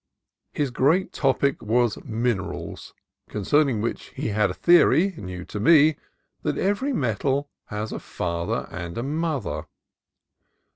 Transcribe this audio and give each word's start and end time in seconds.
His 0.51 0.71
great 0.71 1.13
topic 1.13 1.61
was 1.61 2.03
minerals, 2.03 2.95
con 3.29 3.43
cerning 3.43 3.81
which 3.83 4.05
he 4.15 4.29
had 4.29 4.49
a 4.49 4.53
theory, 4.55 5.13
new 5.15 5.45
to 5.45 5.59
me, 5.59 5.95
that 6.41 6.57
every 6.57 6.91
metal 6.91 7.51
has 7.65 7.91
a 7.91 7.99
father 7.99 8.67
and 8.71 8.97
a 8.97 9.03
mother. 9.03 9.67